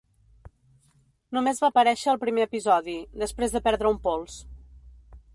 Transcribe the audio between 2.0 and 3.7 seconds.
al primer episodi, després de